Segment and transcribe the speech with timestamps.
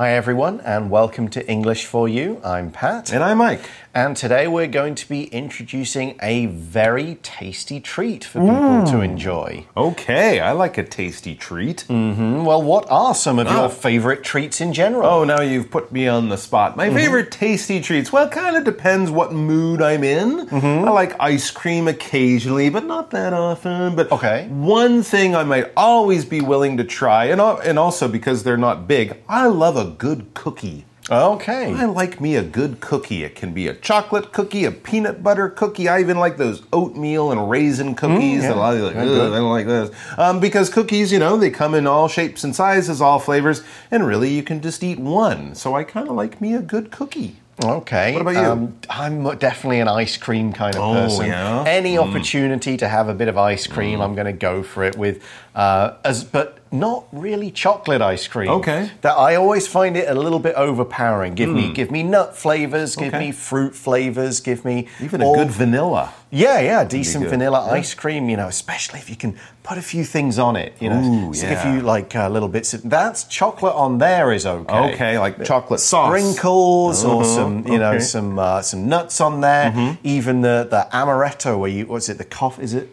[0.00, 2.40] Hi, everyone, and welcome to English for You.
[2.42, 3.12] I'm Pat.
[3.12, 3.60] And I'm Mike.
[3.92, 9.66] And today we're going to be introducing a very tasty treat for people to enjoy.
[9.76, 11.84] Okay, I like a tasty treat.
[11.90, 13.60] Mm, Well, what are some of Ah.
[13.60, 15.04] your favorite treats in general?
[15.06, 16.78] Oh, now you've put me on the spot.
[16.78, 18.10] My favorite tasty treats.
[18.10, 20.46] Well, kind of depends what mood I'm in.
[20.46, 20.88] Mm-hmm.
[20.88, 23.96] I like ice cream occasionally, but not that often.
[23.96, 24.46] But Okay.
[24.48, 28.88] one thing I might always be willing to try, and and also because they're not
[28.88, 30.84] big, I love a good cookie.
[31.10, 31.74] Okay.
[31.74, 33.24] I like me a good cookie.
[33.24, 35.88] It can be a chocolate cookie, a peanut butter cookie.
[35.88, 38.42] I even like those oatmeal and raisin cookies.
[38.44, 38.54] Mm, yeah.
[38.54, 39.02] a lot of like, "Ugh.
[39.02, 39.90] I don't like those.
[40.16, 44.06] Um, because cookies, you know, they come in all shapes and sizes, all flavors, and
[44.06, 45.54] really you can just eat one.
[45.56, 47.36] So I kind of like me a good cookie.
[47.62, 48.12] Okay.
[48.12, 48.38] What about you?
[48.38, 51.26] Um, I'm definitely an ice cream kind of Oh, person.
[51.26, 51.64] yeah?
[51.66, 54.96] Any opportunity to have a bit of ice cream, I'm going to go for it
[54.96, 55.22] with,
[55.54, 58.48] uh, as but not really chocolate ice cream.
[58.50, 58.90] Okay.
[59.00, 61.34] That I always find it a little bit overpowering.
[61.34, 62.96] Give me, give me nut flavors.
[62.96, 63.26] Give Okay.
[63.26, 64.40] me fruit flavors.
[64.40, 66.12] Give me Even a good vanilla.
[66.30, 68.28] Yeah, yeah, decent vanilla ice cream.
[68.28, 70.74] You know, especially if you can put a few things on it.
[70.80, 71.72] You know, Ooh, stick a yeah.
[71.72, 72.72] few like uh, little bits.
[72.72, 74.94] Of, that's chocolate on there is okay.
[74.94, 76.08] Okay, like chocolate sauce.
[76.08, 79.98] Sprinkles or some, you know, some uh, some nuts on there.
[80.04, 82.18] Even the the amaretto, where you what's it?
[82.18, 82.88] The coffee is it?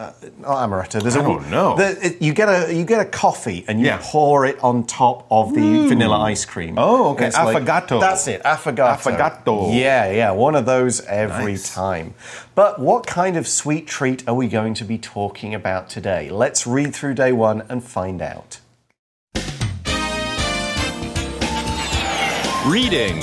[0.00, 1.02] Uh, not amaretto.
[1.02, 1.76] There's I a, don't know.
[1.76, 3.98] the- it- you get a you get a coffee and you Yeah.
[4.00, 6.76] pour it on top of the vanilla ice cream.
[6.78, 7.26] Oh, okay.
[7.26, 8.00] And it's like- Affogato.
[8.00, 8.42] that's it.
[8.42, 8.96] Affogato.
[8.96, 9.78] Affogato.
[9.78, 10.30] Yeah, yeah.
[10.30, 11.74] One of those every Nice.
[11.74, 12.14] time.
[12.54, 16.30] But what kind of sweet treat are we going to be talking about today?
[16.30, 18.60] Let's read through day one and find out.
[22.66, 23.22] Reading.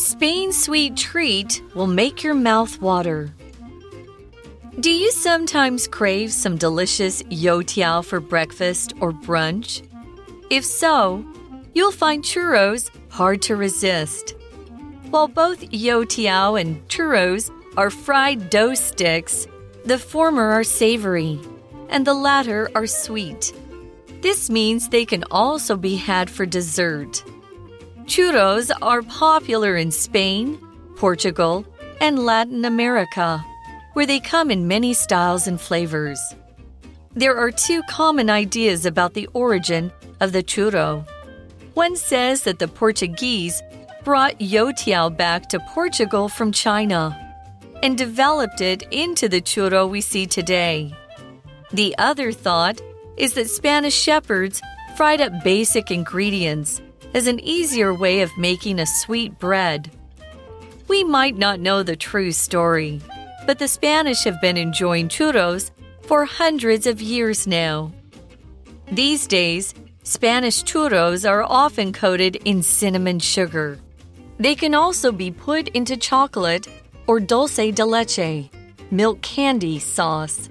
[0.00, 3.30] Spain's sweet treat will make your mouth water.
[4.80, 9.86] Do you sometimes crave some delicious youtiao for breakfast or brunch?
[10.48, 11.22] If so,
[11.74, 14.36] you'll find churros hard to resist.
[15.10, 19.46] While both youtiao and churros are fried dough sticks,
[19.84, 21.38] the former are savory
[21.90, 23.52] and the latter are sweet.
[24.22, 27.22] This means they can also be had for dessert.
[28.10, 30.58] Churros are popular in Spain,
[30.96, 31.64] Portugal,
[32.00, 33.38] and Latin America,
[33.92, 36.18] where they come in many styles and flavors.
[37.14, 41.06] There are two common ideas about the origin of the churro.
[41.74, 43.62] One says that the Portuguese
[44.02, 47.16] brought youtiao back to Portugal from China
[47.80, 50.92] and developed it into the churro we see today.
[51.72, 52.80] The other thought
[53.16, 54.60] is that Spanish shepherds
[54.96, 56.82] fried up basic ingredients
[57.14, 59.90] as an easier way of making a sweet bread.
[60.88, 63.00] We might not know the true story,
[63.46, 65.70] but the Spanish have been enjoying churros
[66.02, 67.92] for hundreds of years now.
[68.90, 73.78] These days, Spanish churros are often coated in cinnamon sugar.
[74.38, 76.66] They can also be put into chocolate
[77.06, 78.50] or dulce de leche,
[78.90, 80.48] milk candy sauce.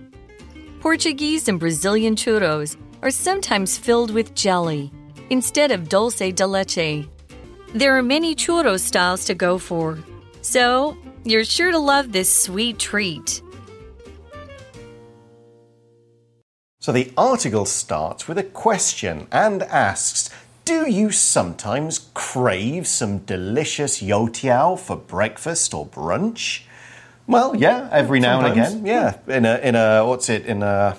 [0.79, 4.91] Portuguese and Brazilian churros are sometimes filled with jelly
[5.29, 7.07] instead of dulce de leche.
[7.73, 9.99] There are many churro styles to go for,
[10.41, 13.41] so you're sure to love this sweet treat.
[16.81, 20.29] So the article starts with a question and asks
[20.63, 26.63] Do you sometimes crave some delicious youtiao for breakfast or brunch?
[27.27, 28.85] Well, yeah, every now and again.
[28.85, 30.97] Yeah, in a in a what's it in a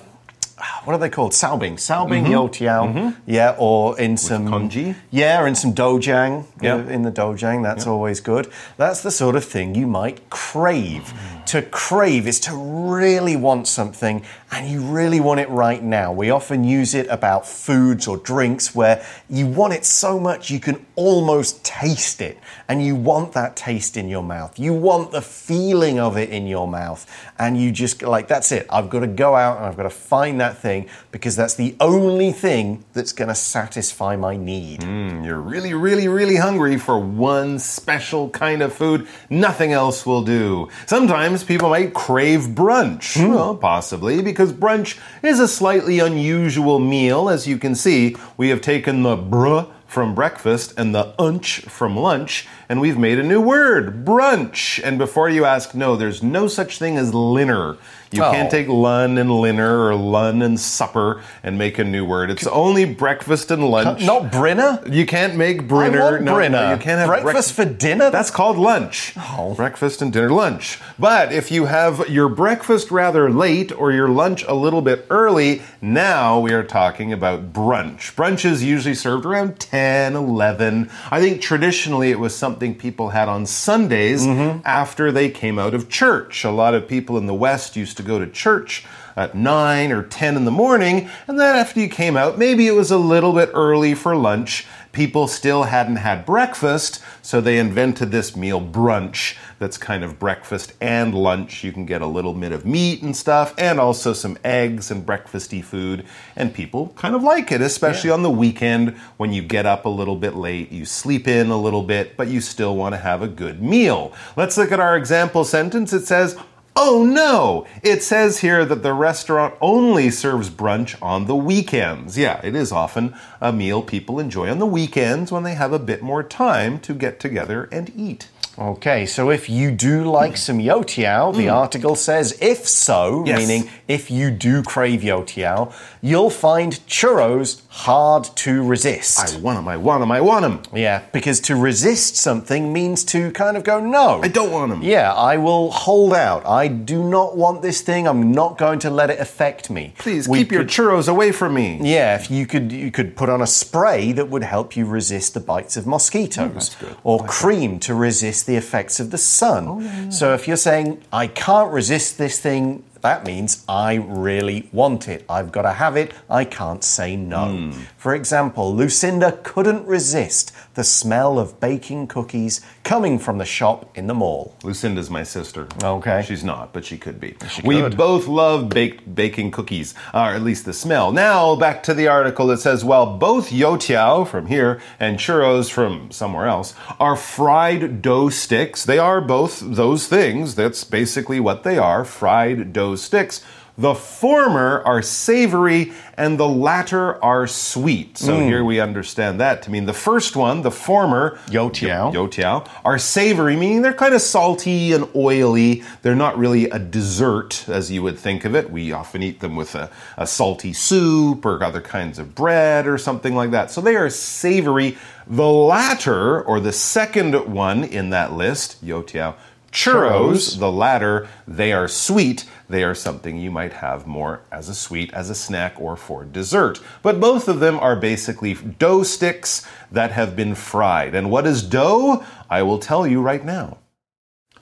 [0.83, 1.31] what are they called?
[1.31, 2.87] Salbing, salbing youtiao.
[2.87, 2.97] Mm-hmm.
[2.97, 3.31] Mm-hmm.
[3.31, 4.95] Yeah, or in some congee?
[5.09, 6.45] Yeah, or in some dojang.
[6.61, 6.87] Yeah.
[6.87, 7.63] in the dojang.
[7.63, 8.51] That's always good.
[8.77, 11.13] That's the sort of thing you might crave.
[11.13, 11.45] Mm.
[11.47, 16.11] To crave is to really want something and you really want it right now.
[16.13, 20.59] We often use it about foods or drinks where you want it so much you
[20.59, 24.59] can almost taste it and you want that taste in your mouth.
[24.59, 27.05] You want the feeling of it in your mouth
[27.39, 28.65] and you just like, that's it.
[28.69, 31.75] I've got to go out and I've got to find that thing because that's the
[31.79, 34.81] only thing that's going to satisfy my need.
[34.81, 39.07] Mm, You're really, really, really hungry for one special kind of food.
[39.29, 40.69] Nothing else will do.
[40.85, 43.17] Sometimes people might crave brunch.
[43.17, 47.29] Well, possibly because brunch is a slightly unusual meal.
[47.29, 51.97] As you can see, we have taken the bruh from breakfast and the unch from
[51.97, 54.81] lunch, and we've made a new word, brunch.
[54.81, 57.75] And before you ask, no, there's no such thing as linner.
[58.13, 58.31] You Oh.
[58.31, 62.29] can't take lun and linner or lun and supper and make a new word.
[62.29, 64.03] It's only breakfast and lunch.
[64.05, 64.79] Not Brinner?
[64.89, 65.99] You can't make I Brinner.
[66.01, 66.61] want no, Brinner.
[66.67, 68.09] no, you can't have breakfast brec- for dinner?
[68.09, 69.13] That's called lunch.
[69.17, 69.53] Oh.
[69.53, 70.77] Breakfast and dinner lunch.
[70.99, 75.61] But if you have your breakfast rather late or your lunch a little bit early,
[75.81, 78.13] now we are talking about brunch.
[78.15, 80.89] Brunch is usually served around 10, 11.
[81.11, 84.59] I think traditionally it was something people had on Sundays Mm-hmm.
[84.65, 86.43] after they came out of church.
[86.45, 88.85] A lot of people in the West used to go to church
[89.15, 92.75] at 9 or 10 in the morning, and then after you came out, maybe it
[92.75, 94.65] was a little bit early for lunch.
[94.91, 100.73] People still hadn't had breakfast, so they invented this meal brunch that's kind of breakfast
[100.81, 101.63] and lunch.
[101.63, 105.05] You can get a little bit of meat and stuff, and also some eggs and
[105.05, 106.05] breakfasty food,
[106.35, 109.89] and people kind of like it, especially on the weekend when you get up a
[109.89, 113.21] little bit late, you sleep in a little bit, but you still want to have
[113.21, 114.11] a good meal.
[114.35, 115.93] Let's look at our example sentence.
[115.93, 116.37] It says,
[116.75, 117.65] Oh no!
[117.83, 122.17] It says here that the restaurant only serves brunch on the weekends.
[122.17, 125.79] Yeah, it is often a meal people enjoy on the weekends when they have a
[125.79, 128.29] bit more time to get together and eat.
[128.59, 133.27] Okay, so if you do like some youtiao, the article says if so, Mm.
[133.27, 133.39] Yes.
[133.39, 139.17] meaning if you do crave youtiao, you'll find churros hard to resist.
[139.17, 140.61] I want them, I want them, I want them.
[140.77, 144.19] yeah, because to resist something means to kind of go, no.
[144.21, 144.81] I don't want them.
[144.81, 146.45] Yeah, I will hold out.
[146.45, 148.09] I do not want this thing.
[148.09, 149.93] I'm not going to let it affect me.
[149.97, 151.79] Please We keep your churros away from me.
[151.81, 155.33] yeah, if you could, you could put on a spray that would help you resist
[155.33, 156.97] the bites of mosquitoes, oh, good.
[157.05, 159.65] or cream to resist the effects of the sun.
[159.69, 165.07] Oh, so if you're saying I can't resist this thing, that means I really want
[165.07, 165.25] it.
[165.29, 166.13] I've got to have it.
[166.29, 167.45] I can't say no.
[167.45, 167.71] Hmm.
[167.97, 174.07] For example, Lucinda couldn't resist the smell of baking cookies coming from the shop in
[174.07, 174.55] the mall.
[174.63, 175.67] Lucinda's my sister.
[175.83, 176.23] Okay.
[176.25, 177.35] She's not, but she could be.
[177.49, 177.97] She we could.
[177.97, 181.11] both love baked baking cookies, or at least the smell.
[181.11, 186.11] Now, back to the article that says, well, both youtiao from here and churros from
[186.11, 188.85] somewhere else are fried dough sticks.
[188.85, 190.55] They are both those things.
[190.55, 193.41] That's basically what they are fried dough sticks.
[193.77, 198.17] The former are savory and the latter are sweet.
[198.17, 198.43] So Mm.
[198.45, 202.13] here we understand that to mean the first one, the former, Youtiao.
[202.13, 205.83] youtiao are savory, meaning they're kind of salty and oily.
[206.01, 208.69] They're not really a dessert as you would think of it.
[208.71, 212.97] We often eat them with a, a salty soup or other kinds of bread or
[212.97, 213.71] something like that.
[213.71, 214.97] So they are savory.
[215.27, 219.35] The latter, or the second one in that list, youtiao,
[219.71, 222.45] churros, the latter, they are sweet.
[222.69, 226.25] They are something you might have more as a sweet, as a snack, or for
[226.25, 226.79] dessert.
[227.01, 231.15] But both of them are basically dough sticks that have been fried.
[231.15, 232.23] And what is dough?
[232.49, 233.77] I will tell you right now.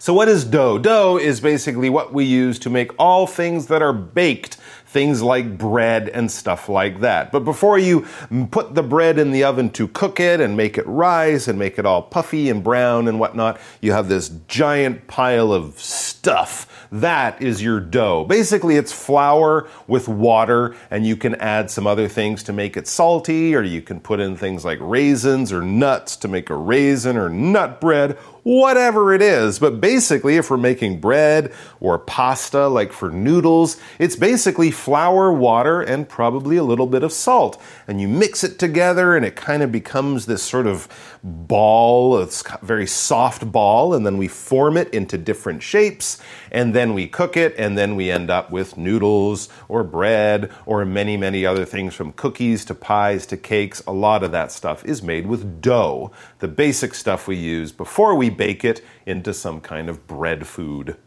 [0.02, 0.78] So, what is dough?
[0.78, 4.56] Dough is basically what we use to make all things that are baked,
[4.90, 7.32] things like bread and stuff like that.
[7.32, 8.08] But before you
[8.50, 11.78] put the bread in the oven to cook it and make it rise and make
[11.78, 16.88] it all puffy and brown and whatnot, you have this giant pile of stuff.
[16.92, 18.26] That is your dough.
[18.26, 22.88] Basically, it's flour with water, and you can add some other things to make it
[22.88, 27.16] salty, or you can put in things like raisins or nuts to make a raisin
[27.16, 29.60] or nut bread whatever it is.
[29.60, 35.82] But basically, if we're making bread or pasta, like for noodles, it's basically flour, water,
[35.82, 37.62] and probably a little bit of salt.
[37.88, 40.88] And you mix it together, and it kind of becomes this sort of
[41.24, 42.20] ball.
[42.20, 46.94] It's a very soft ball, and then we form it into different shapes, and then
[46.94, 51.46] we cook it, and then we end up with noodles or bread or many, many
[51.46, 53.84] other things from cookies to pies to cakes.
[53.88, 58.16] A lot of that stuff is made with dough, the basic stuff we use before
[58.16, 60.98] we bake it into some kind of bread food.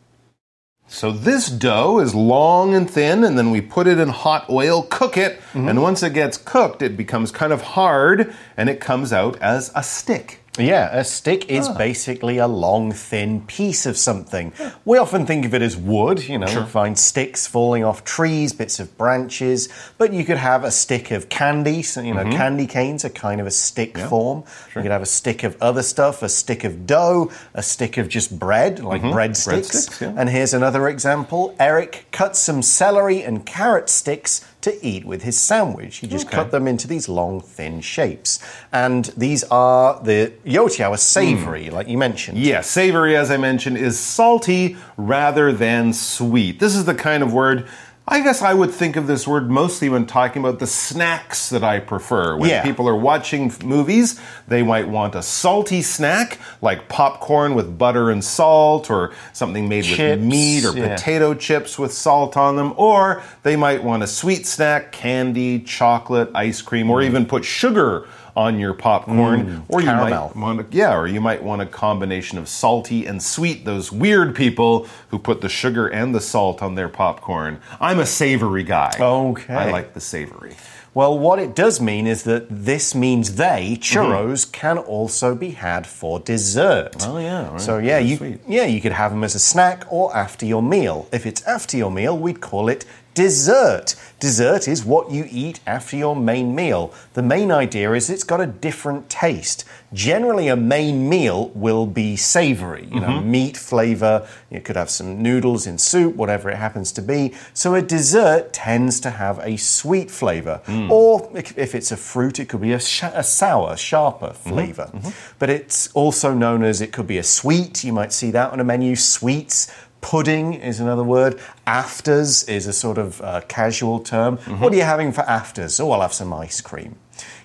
[0.86, 4.82] So this dough is long and thin, and then we put it in hot oil,
[4.82, 5.68] cook it, mm-hmm.
[5.68, 9.72] and once it gets cooked, it becomes kind of hard and it comes out as
[9.74, 10.41] a stick.
[10.58, 11.72] Yeah, a stick is Ah.
[11.78, 14.52] basically a long, thin piece of something.
[14.84, 18.78] We often think of it as wood, you know, find sticks falling off trees, bits
[18.78, 22.36] of branches, but you could have a stick of candy, so, you know, Mm-hmm.
[22.36, 24.44] candy canes are kind of a stick form.
[24.76, 28.08] You could have a stick of other stuff, a stick of dough, a stick of
[28.10, 29.70] just bread, like bread sticks.
[29.70, 30.04] Mm-hmm.
[30.04, 30.20] Breadsticks, yeah.
[30.20, 35.38] And here's another example Eric cut some celery and carrot sticks to eat with his
[35.38, 35.96] sandwich.
[35.98, 36.36] He just Okay.
[36.36, 38.38] cut them into these long, thin shapes.
[38.72, 41.74] And these are the youtiao are savory, hmm.
[41.74, 42.38] like you mentioned.
[42.38, 46.60] Yes, savory, as I mentioned, is salty rather than sweet.
[46.60, 47.66] This is the kind of word
[48.12, 51.64] I guess I would think of this word mostly when talking about the snacks that
[51.64, 52.36] I prefer.
[52.36, 52.62] When Yeah.
[52.62, 58.22] people are watching movies, they might want a salty snack like popcorn with butter and
[58.22, 60.88] salt, or something made Chips, with meat or yeah.
[60.88, 66.28] potato chips with salt on them, or they might want a sweet snack, candy, chocolate,
[66.34, 67.06] ice cream, or mm.
[67.06, 68.04] even put sugar
[68.36, 69.90] on your popcorn, or you Mm.
[69.98, 70.32] caramel.
[70.34, 73.64] might want to, yeah, or you might want a combination of salty and sweet.
[73.64, 77.58] Those weird people who put the sugar and the salt on their popcorn.
[77.80, 78.92] I'm a savory guy.
[78.98, 79.54] Okay.
[79.54, 80.56] I like the savory.
[80.94, 85.86] Well, what it does mean is that this means they churros can also be had
[85.86, 86.92] for dessert.
[86.98, 87.10] Mm-hmm.
[87.10, 87.60] Oh, yeah, right.
[87.60, 88.40] So yeah, you sweet.
[88.46, 91.08] yeah you could have them as a snack or after your meal.
[91.10, 93.94] If it's after your meal, we'd call it dessert.
[94.20, 96.92] Dessert is what you eat after your main meal.
[97.14, 99.64] The main idea is it's got a different taste.
[99.92, 103.30] Generally, a main meal will be savory, you know, Mm-hmm.
[103.30, 104.26] meat flavor.
[104.50, 107.34] You could have some noodles in soup, whatever it happens to be.
[107.52, 110.88] So a dessert tends to have a sweet flavor, Mm.
[110.90, 114.48] or if it's a fruit, it could be a, a sour, sharper Mm-hmm.
[114.50, 114.90] flavor.
[115.38, 117.82] But it's also known as it could be a sweet.
[117.84, 118.94] You might see that on a menu.
[118.96, 119.66] Sweets.
[120.02, 121.40] Pudding is another word.
[121.66, 124.36] Afters is a sort of uh, casual term.
[124.60, 125.80] What are you having for afters?
[125.80, 126.96] Oh, I'll have some ice cream.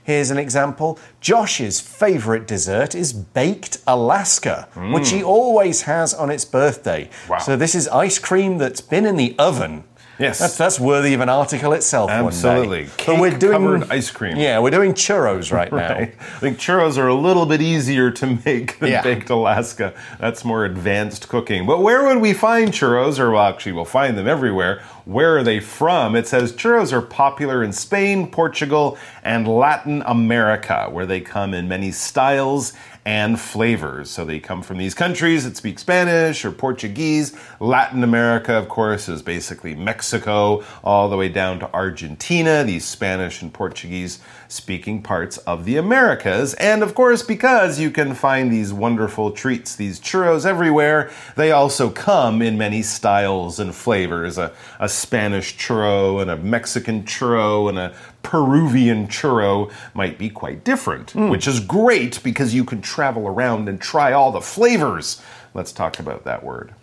[0.03, 0.97] Here's an example.
[1.21, 7.09] Josh's favorite dessert is baked Alaska, which he always has on its birthday.
[7.29, 7.37] Wow.
[7.39, 9.83] So this is ice cream that's been in the oven.
[10.19, 10.39] Yes.
[10.39, 12.09] That's, that's worthy of an article itself.
[12.09, 12.89] Absolutely.
[13.05, 14.37] But we're doing Cake-covered ice cream.
[14.37, 15.93] Yeah, we're doing churros right now.
[15.95, 16.05] I
[16.39, 19.03] think churros are a little bit easier to make than Yeah.
[19.03, 19.93] baked Alaska.
[20.19, 21.65] That's more advanced cooking.
[21.67, 23.19] But where would we find churros?
[23.19, 24.81] Or, well, actually, we'll find them everywhere.
[25.05, 26.15] Where are they from?
[26.15, 31.67] It says churros are popular in Spain, Portugal, and Latin America, where they come in
[31.67, 32.73] many styles
[33.07, 34.09] and flavors.
[34.09, 37.33] So they come from these countries that speak Spanish or Portuguese.
[37.61, 43.41] Latin America, of course, is basically Mexico, all the way down to Argentina, these Spanish
[43.41, 46.53] and Portuguese speaking parts of the Americas.
[46.55, 51.89] And of course, because you can find these wonderful treats, these churros everywhere, they also
[51.89, 54.37] come in many styles and flavors.
[54.37, 60.63] A, a Spanish churro and a Mexican churro and a Peruvian churro might be quite
[60.63, 61.29] different, hmm.
[61.29, 65.21] which is great because you can travel around and try all the flavors.
[65.53, 66.73] Let's talk about that word.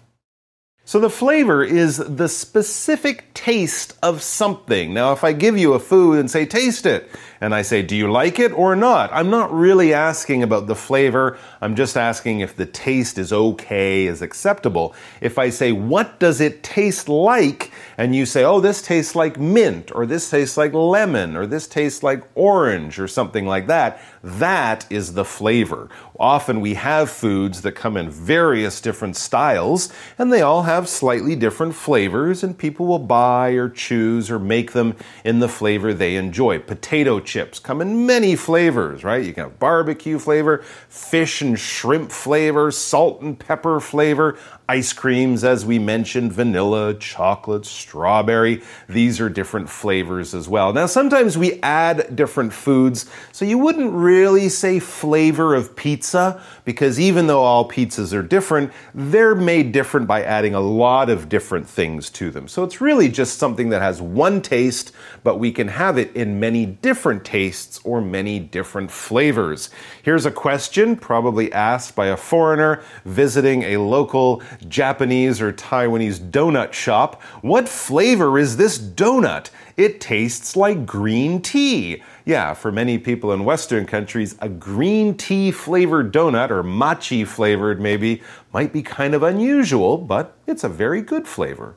[0.87, 4.93] So, the flavor is the specific taste of something.
[4.93, 7.09] Now, if I give you a food and say, taste it,
[7.41, 9.11] and I say, do you like it or not?
[9.13, 11.39] I'm not really asking about the flavor.
[11.63, 14.95] I'm just asking if the taste is okay, is acceptable.
[15.23, 17.71] If I say, what does it taste like?
[17.97, 21.67] And you say, oh, this tastes like mint, or this tastes like lemon, or this
[21.67, 25.91] tastes like orange, or something like that, that is the flavor.
[26.19, 31.37] Often we have foods that come in various different styles, and they all have slightly
[31.37, 36.17] different flavors, and people will buy or choose or make them in the flavor they
[36.17, 36.59] enjoy.
[36.59, 39.25] Potato chips come in many flavors, right?
[39.25, 44.39] You can have barbecue flavor, fish and shrimp flavor, salt and pepper flavor,
[44.69, 48.63] ice creams, as we mentioned, vanilla, chocolate, strawberry.
[48.89, 50.73] These are different flavors as well.
[50.73, 56.99] Now, sometimes we add different foods, so you wouldn't really say flavor of pizza because
[56.99, 61.69] even though all pizzas are different, they're made different by adding a lot of different
[61.69, 62.49] things to them.
[62.49, 64.93] So it's really just something that has one taste,
[65.23, 69.69] but we can have it in many different tastes or many different flavors.
[70.03, 76.73] Here's a question probably asked by a foreigner visiting a local Japanese or Taiwanese donut
[76.73, 77.23] shop.
[77.43, 79.51] What flavor is this donut?
[79.77, 82.03] It tastes like green tea.
[82.25, 87.81] Yeah, for many people in Western countries, a green tea flavored donut, or matcha flavored
[87.81, 91.75] maybe, might be kind of unusual, but it's a very good flavor.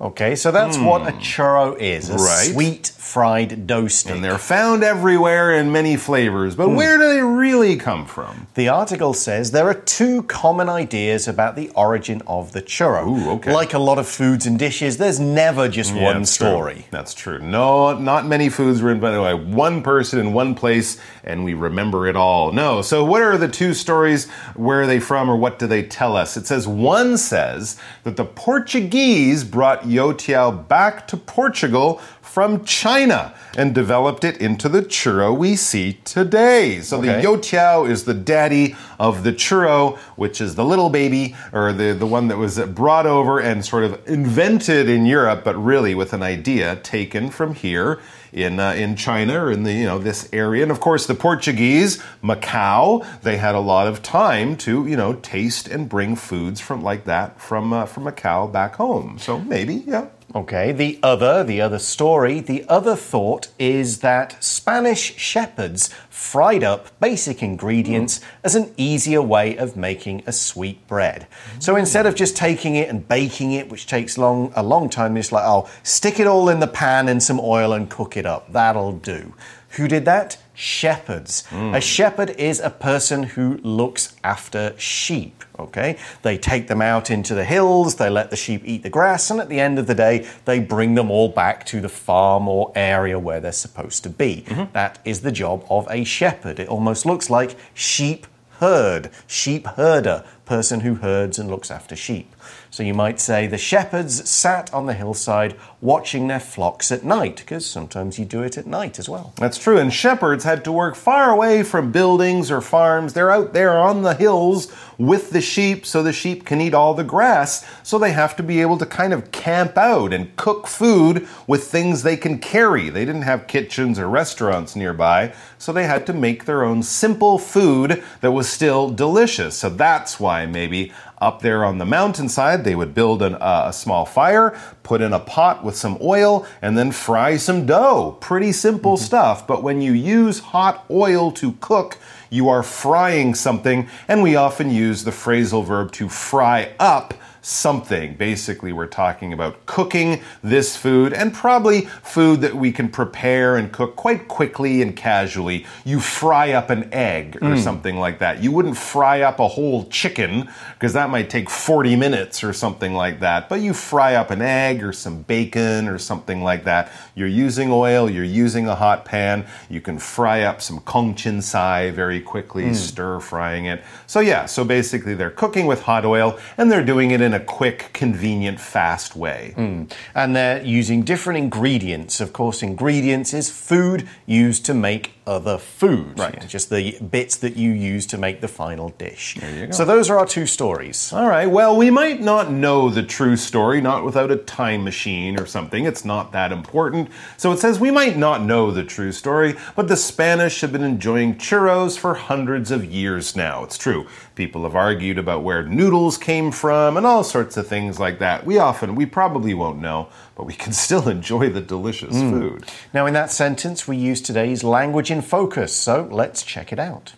[0.00, 2.18] Okay, so that's what a churro is a Hmm.
[2.22, 2.50] Right.
[2.52, 4.12] sweet fried dough stick.
[4.12, 8.48] And they're found everywhere in many flavors, but where do they really come from?
[8.54, 13.06] The article says there are two common ideas about the origin of the churro.
[13.06, 13.52] Ooh, okay.
[13.52, 16.48] Like a lot of foods and dishes, there's never just Yeah, one that's true.
[16.48, 16.86] story.
[16.90, 17.38] That's true.
[17.38, 22.08] No, not many foods were invented by one person in one place, and we remember
[22.08, 22.50] it all.
[22.50, 22.82] No.
[22.82, 24.28] So, what are the two stories?
[24.56, 26.36] Where are they from, or what do they tell us?
[26.36, 32.00] It says one says that the Portuguese brought youtiao back to Portugal
[32.34, 36.80] from China and developed it into the churro we see today.
[36.80, 37.24] So the Okay.
[37.24, 42.06] youtiao is the daddy of the churro, which is the little baby or the, the
[42.06, 46.24] one that was brought over and sort of invented in Europe, but really with an
[46.24, 48.00] idea taken from here
[48.32, 50.64] in uh, in China or in the you know this area.
[50.64, 55.12] And of course, the Portuguese, Macau, they had a lot of time to you know
[55.14, 59.20] taste and bring foods from like that from uh, from Macau back home.
[59.20, 60.06] So maybe yeah.
[60.34, 66.88] Okay, the other, the other story, the other thought is that Spanish shepherds fried up
[66.98, 68.24] basic ingredients hmm.
[68.42, 71.28] as an easier way of making a sweet bread.
[71.60, 71.78] So hmm.
[71.78, 75.30] instead of just taking it and baking it, which takes long a long time, it's
[75.30, 78.52] like, oh, stick it all in the pan in some oil and cook it up.
[78.52, 79.34] That'll do.
[79.76, 80.38] Who did that?
[80.54, 81.44] Shepherds.
[81.52, 85.44] A shepherd is a person who looks after sheep.
[85.56, 89.30] Okay, they take them out into the hills, they let the sheep eat the grass,
[89.30, 92.48] and at the end of the day, they bring them all back to the farm
[92.48, 94.44] or area where they're supposed to be.
[94.48, 94.72] Mm-hmm.
[94.72, 96.58] That is the job of a shepherd.
[96.58, 98.26] It almost looks like sheep
[98.58, 102.34] herd, sheep herder, person who herds and looks after sheep.
[102.74, 107.36] So you might say the shepherds sat on the hillside watching their flocks at night,
[107.36, 109.32] because sometimes you do it at night as well.
[109.36, 109.78] That's true.
[109.78, 113.12] And shepherds had to work far away from buildings or farms.
[113.12, 116.94] They're out there on the hills with the sheep so the sheep can eat all
[116.94, 117.64] the grass.
[117.84, 121.62] So they have to be able to kind of camp out and cook food with
[121.68, 122.90] things they can carry.
[122.90, 125.32] They didn't have kitchens or restaurants nearby.
[125.58, 129.54] So they had to make their own simple food that was still delicious.
[129.54, 133.72] So that's why maybe up there on the mountainside, they would build an, uh, a
[133.72, 138.16] small fire, put in a pot with some oil, and then fry some dough.
[138.20, 139.46] Pretty simple stuff.
[139.46, 141.98] But when you use hot oil to cook,
[142.30, 147.14] you are frying something, and we often use the phrasal verb to fry up
[147.44, 148.14] something.
[148.14, 153.70] Basically, we're talking about cooking this food and probably food that we can prepare and
[153.70, 155.66] cook quite quickly and casually.
[155.84, 157.58] You fry up an egg or hmm.
[157.58, 158.42] something like that.
[158.42, 162.94] You wouldn't fry up a whole chicken because that might take 40 minutes or something
[162.94, 163.50] like that.
[163.50, 166.90] But you fry up an egg or some bacon or something like that.
[167.14, 169.44] You're using oil, you're using a hot pan.
[169.68, 172.74] You can fry up some kong chin sai very quickly, hmm.
[172.74, 173.84] stir frying it.
[174.06, 177.40] So, yeah, so basically they're cooking with hot oil and they're doing it in a
[177.40, 179.52] quick, convenient, fast way.
[179.56, 179.84] Hmm.
[180.14, 182.20] And they're using different ingredients.
[182.20, 186.18] Of course, ingredients is food used to make other food.
[186.18, 186.34] Right.
[186.34, 189.36] You know, Just the bits that you use to make the final dish.
[189.36, 189.72] you go.
[189.72, 191.12] So those are our two stories.
[191.12, 195.40] All right, well, we might not know the true story, not without a time machine
[195.40, 195.84] or something.
[195.86, 197.08] It's not that important.
[197.38, 200.84] So it says we might not know the true story, but the Spanish have been
[200.84, 203.64] enjoying churros for hundreds of years now.
[203.64, 204.06] It's true.
[204.34, 208.44] People have argued about where noodles came from and all sorts of things like that.
[208.44, 212.30] We often, we probably won't know, but we can still enjoy the delicious mm.
[212.30, 212.64] food.
[212.92, 215.74] Now, in that sentence, we use today's language in focus.
[215.74, 217.12] So let's check it out.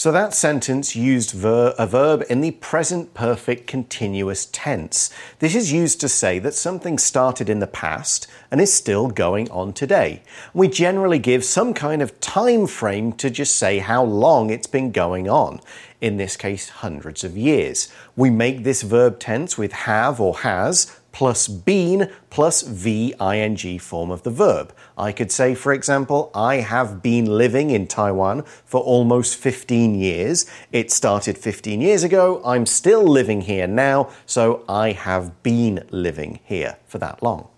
[0.00, 5.10] So that sentence used ver- a verb in the present perfect continuous tense.
[5.40, 9.50] This is used to say that something started in the past and is still going
[9.50, 10.22] on today.
[10.54, 14.90] We generally give some kind of time frame to just say how long it's been
[14.90, 15.60] going on.
[16.00, 17.92] In this case, hundreds of years.
[18.16, 24.22] We make this verb tense with have or has plus been plus VING form of
[24.22, 24.74] the verb.
[24.96, 30.46] I could say, for example, I have been living in Taiwan for almost 15 years.
[30.72, 32.40] It started 15 years ago.
[32.44, 37.48] I'm still living here now, so I have been living here for that long.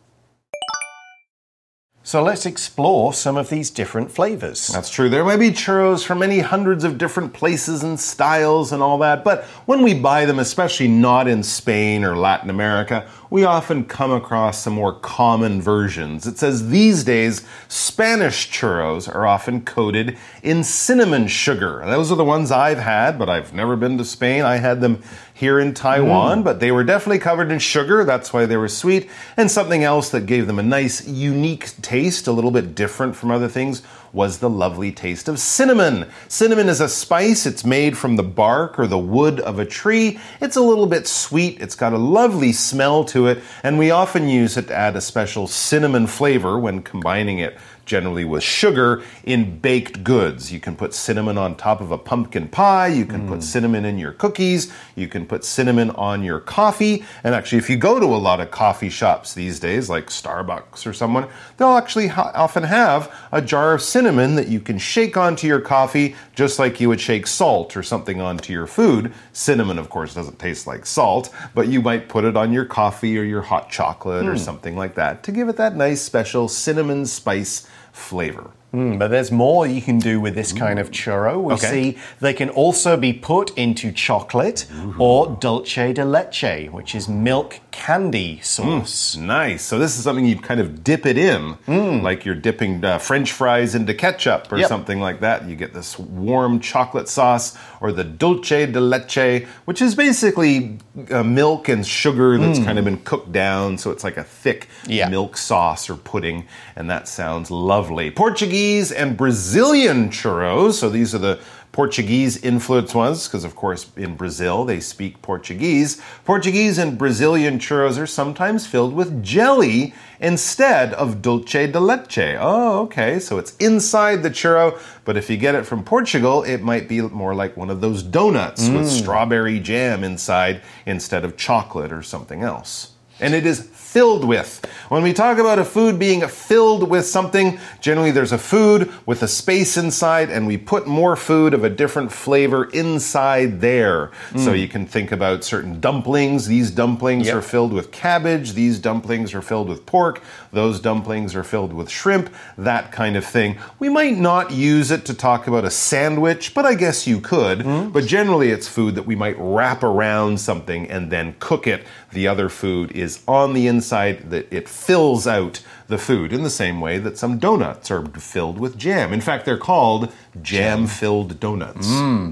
[2.05, 4.67] So let's explore some of these different flavors.
[4.67, 5.09] That's true.
[5.09, 9.23] There may be churros from many hundreds of different places and styles and all that,
[9.23, 14.11] but when we buy them, especially not in Spain or Latin America, we often come
[14.11, 16.27] across some more common versions.
[16.27, 21.83] It says these days, Spanish churros are often coated in cinnamon sugar.
[21.87, 24.43] Those are the ones I've had, but I've never been to Spain.
[24.43, 25.01] I had them
[25.43, 26.45] here in Taiwan, mm.
[26.45, 28.05] but they were definitely covered in sugar.
[28.05, 29.11] That's why they were sweet.
[29.37, 33.33] And something else that gave them a nice, unique taste, a little bit different from
[33.33, 36.09] other things, was the lovely taste of cinnamon.
[36.29, 37.45] Cinnamon is a spice.
[37.45, 40.21] It's made from the bark or the wood of a tree.
[40.41, 41.61] It's a little bit sweet.
[41.61, 45.01] It's got a lovely smell to it, and we often use it to add a
[45.01, 47.59] special cinnamon flavor when combining it
[47.93, 50.51] generally with sugar in baked goods.
[50.51, 53.43] You can put cinnamon on top of a pumpkin pie, you can put mm.
[53.43, 57.05] cinnamon in your cookies, you can put cinnamon on your coffee.
[57.23, 60.87] And actually, if you go to a lot of coffee shops these days, like Starbucks
[60.87, 61.29] or someone,
[61.59, 65.61] they'll actually ha- often have a jar of cinnamon that you can shake onto your
[65.61, 69.13] coffee just like you would shake salt or something onto your food.
[69.35, 73.19] Cinnamon, of course, doesn't taste like salt, but you might put it on your coffee
[73.19, 74.39] or your hot chocolate or hmm.
[74.39, 78.51] something like that to give it that nice special cinnamon spice flavor.
[78.73, 81.43] Mm, but there's more you can do with this kind of churro.
[81.43, 81.71] We Okay.
[81.93, 84.65] see they can also be put into chocolate
[84.99, 89.15] or dulce de leche, which is milk candy sauce.
[89.17, 89.63] Nice.
[89.63, 91.57] So this is something you kind of dip it in,
[92.03, 94.69] like you're dipping uh, French fries into ketchup or Yep.
[94.69, 95.47] something like that.
[95.47, 100.79] You get this warm chocolate sauce or the dulce de leche, which is basically
[101.11, 104.69] uh, milk and sugar that's kind of been cooked down, so it's like a thick
[104.87, 105.09] Yeah.
[105.11, 106.45] milk sauce or pudding,
[106.77, 108.11] and that sounds lovely.
[108.11, 108.62] Portuguese
[108.93, 110.75] and Brazilian churros.
[110.75, 111.41] So these are the
[111.73, 116.01] Portuguese influenced ones, because of course in Brazil they speak Portuguese.
[116.25, 122.37] Portuguese and Brazilian churros are sometimes filled with jelly instead of dulce de leche.
[122.39, 126.61] Oh, okay, so it's inside the churro, but if you get it from Portugal, it
[126.61, 129.01] might be more like one of those donuts with mm.
[129.01, 132.93] strawberry jam inside instead of chocolate or something else.
[133.19, 133.61] And it is
[133.93, 134.65] filled with.
[134.89, 139.23] When we talk about a food being filled with something, generally there's a food with
[139.23, 144.11] a space inside, and we put more food of a different flavor inside there.
[144.37, 144.57] So hmm.
[144.57, 146.47] you can think about certain dumplings.
[146.47, 147.37] These dumplings Yep.
[147.37, 151.91] are filled with cabbage, these dumplings are filled with pork, those dumplings are filled with
[151.91, 153.59] shrimp, that kind of thing.
[153.79, 157.63] We might not use it to talk about a sandwich, but I guess you could.
[157.63, 157.91] Hmm.
[157.91, 161.85] But generally, it's food that we might wrap around something and then cook it.
[162.13, 163.82] The other food is on the inside,
[164.31, 168.59] that it fills out the food in the same way that some donuts are filled
[168.59, 169.13] with jam.
[169.13, 171.87] In fact, they're called jam filled donuts.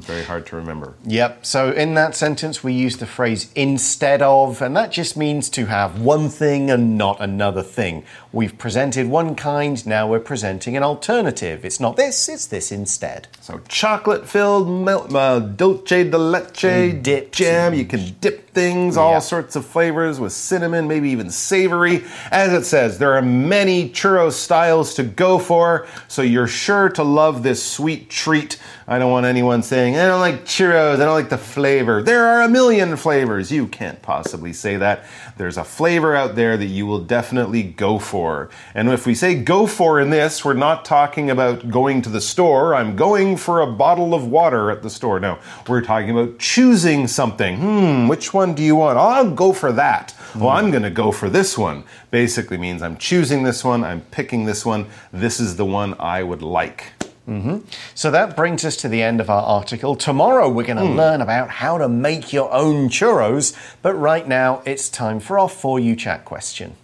[0.07, 0.95] Very hard to remember.
[1.05, 1.45] Yep.
[1.45, 5.67] So in that sentence, we use the phrase instead of, and that just means to
[5.67, 8.05] have one thing and not another thing.
[8.33, 11.65] We've presented one kind, now we're presenting an alternative.
[11.65, 13.27] It's not this, it's this instead.
[13.41, 17.75] So chocolate filled milk, uh, dulce de leche dip jam.
[17.75, 19.19] You can dip things, all Yeah.
[19.19, 22.05] sorts of flavors with cinnamon, maybe even savory.
[22.31, 27.03] As it says, there are many churro styles to go for, so you're sure to
[27.03, 28.59] love this sweet treat.
[28.87, 32.03] I don't want anyone saying, I don't like churros, I don't like the flavor.
[32.03, 33.53] There are a million flavors.
[33.53, 35.05] You can't possibly say that.
[35.37, 38.51] There's a flavor out there that you will definitely go for.
[38.75, 42.21] And if we say go for in this, we're not talking about going to the
[42.21, 42.75] store.
[42.75, 45.21] I'm going for a bottle of water at the store.
[45.21, 47.57] No, we're talking about choosing something.
[47.59, 48.99] Hmm, which one do you want?
[48.99, 50.15] I'll go for that.
[50.35, 51.85] Well, I'm going to go for this one.
[52.11, 54.87] Basically means I'm choosing this one, I'm picking this one.
[55.13, 56.93] This is the one I would like.
[57.29, 57.59] Mm-hmm.
[57.95, 59.95] So that brings us to the end of our article.
[59.95, 60.97] Tomorrow we're going to hmm.
[60.97, 65.49] learn about how to make your own churros, but right now it's time for our
[65.49, 66.75] For You Chat question.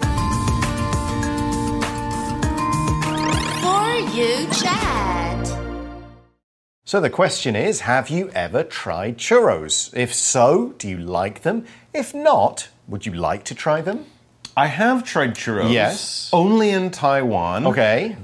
[0.00, 0.08] For
[4.12, 4.91] you chat.
[6.92, 9.90] So the question is Have you ever tried churros?
[9.96, 11.64] If so, do you like them?
[11.94, 14.04] If not, would you like to try them?
[14.54, 15.72] I have tried churros.
[15.72, 16.28] Yes.
[16.34, 17.66] Only in Taiwan.
[17.68, 18.18] Okay.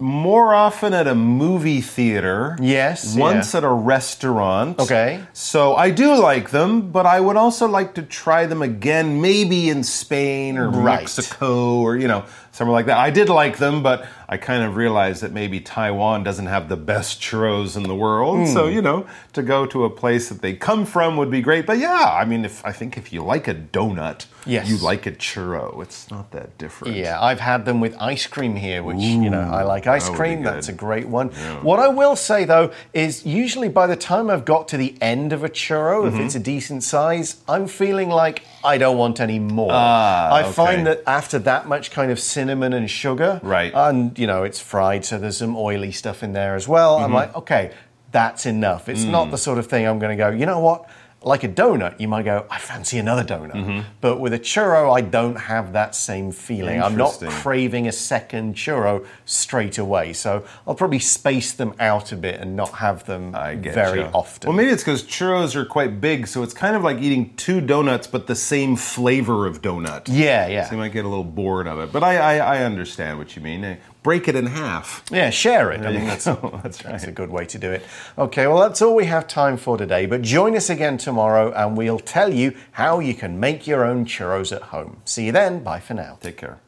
[0.00, 2.56] More often at a movie theater.
[2.60, 3.58] Yes, Once yeah.
[3.58, 4.80] at a restaurant.
[4.80, 5.20] Okay.
[5.32, 9.70] So I do like them, but I would also like to try them again, maybe
[9.70, 11.02] in Spain or Right.
[11.02, 12.24] Mexico or, you know,
[12.58, 12.98] somewhere like that.
[12.98, 16.76] I did like them, but I kind of realized that maybe Taiwan doesn't have the
[16.76, 18.48] best churros in the world.
[18.48, 18.72] So, Hmm.
[18.74, 21.64] you know, to go to a place that they come from would be great.
[21.66, 24.68] But yeah, I mean, if I think if you like a donut, Yes.
[24.68, 25.80] you like a churro.
[25.82, 26.96] It's not that different.
[26.96, 30.16] Yeah, I've had them with ice cream here, which, you know, I like ice that
[30.16, 30.42] cream.
[30.42, 31.28] That's a great one.
[31.62, 35.32] What I will say, though, is usually by the time I've got to the end
[35.32, 36.16] of a churro, Mm-hmm.
[36.16, 39.70] if it's a decent size, I'm feeling like I don't want any more.
[39.72, 40.52] Ah, I okay.
[40.52, 43.72] find that after that much kind of cinnamon and sugar, Right.
[43.74, 47.04] and, you know, it's fried, so there's some oily stuff in there as well, Mm-hmm.
[47.04, 47.70] I'm like, okay,
[48.10, 48.88] that's enough.
[48.88, 49.10] It's Mm.
[49.10, 50.86] not the sort of thing I'm going to go, you know what?
[51.22, 53.54] Like a donut, you might go, I fancy another donut.
[53.54, 53.80] Mm-hmm.
[54.00, 56.80] But with a churro, I don't have that same feeling.
[56.80, 60.12] I'm not craving a second churro straight away.
[60.12, 64.10] So I'll probably space them out a bit and not have them very ya.
[64.14, 64.48] often.
[64.48, 67.60] Well, maybe it's because churros are quite big, so it's kind of like eating two
[67.60, 70.06] donuts, but the same flavor of donut.
[70.06, 70.66] yeah, yeah.
[70.66, 71.92] So you might get a little bored of it.
[71.92, 73.78] But I, I, I understand what you mean.
[74.08, 75.04] Break it in half.
[75.12, 75.84] Yeah, share it.
[75.84, 76.60] I mean, that's, go.
[76.62, 77.84] That's that's a good way to do it.
[78.16, 80.06] Okay, well, that's all we have time for today.
[80.06, 84.06] But join us again tomorrow and we'll tell you how you can make your own
[84.06, 85.02] churros at home.
[85.04, 85.62] See you then.
[85.62, 86.16] Bye for now.
[86.22, 86.58] Take care.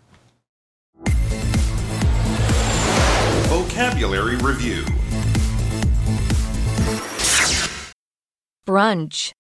[3.49, 4.85] Vocabulary Review
[8.67, 9.33] Brunch.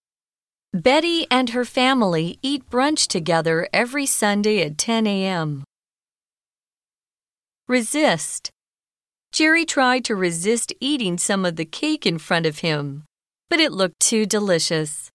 [0.73, 5.65] Betty and her family eat brunch together every Sunday at 10 a.m.
[7.70, 8.50] Resist.
[9.30, 13.04] Jerry tried to resist eating some of the cake in front of him,
[13.48, 15.09] but it looked too delicious.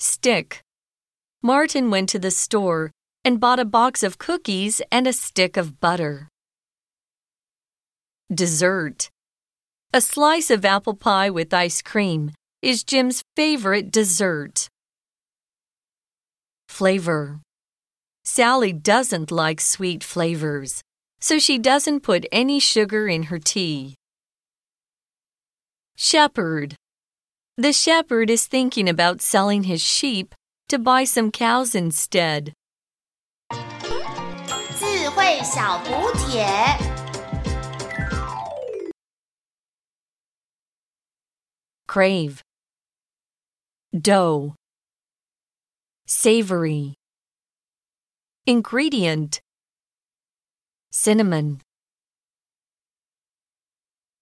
[0.00, 0.60] Stick.
[1.44, 2.90] Martin went to the store
[3.24, 6.26] and bought a box of cookies and a stick of butter.
[8.34, 9.10] Dessert.
[9.94, 14.66] A slice of apple pie with ice cream is Jim's favorite dessert.
[16.66, 17.42] Flavor.
[18.27, 20.81] Sally doesn't like sweet flavors,
[21.19, 23.95] so she doesn't put any sugar in her tea.
[25.95, 26.75] Shepherd.
[27.57, 30.33] The shepherd is thinking about selling his sheep
[30.69, 32.53] to buy some cows instead.
[34.79, 36.45] 智慧小补帖。
[41.87, 42.41] Crave.
[43.93, 44.55] Dough.
[46.07, 46.95] Savory.
[48.48, 49.42] Ingredient.
[50.90, 51.60] Cinnamon.